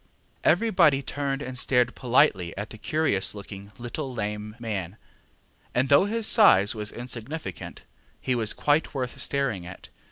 ŌĆØ 0.03 0.07
Everybody 0.45 1.03
turned 1.03 1.43
and 1.43 1.59
stared 1.59 1.93
politely 1.93 2.57
at 2.57 2.71
the 2.71 2.79
curious 2.79 3.35
looking 3.35 3.71
little 3.77 4.11
lame 4.11 4.55
man, 4.57 4.97
and 5.75 5.89
though 5.89 6.05
his 6.05 6.25
size 6.25 6.73
was 6.73 6.91
insignificant, 6.91 7.83
he 8.19 8.33
was 8.33 8.51
quite 8.55 8.95
worth 8.95 9.21
staring 9.21 9.63
at. 9.63 9.89